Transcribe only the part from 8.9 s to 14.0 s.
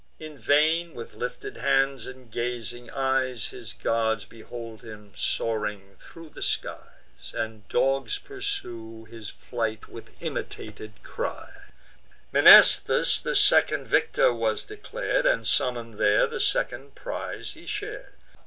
his flight with imitated cries. Mnestheus the second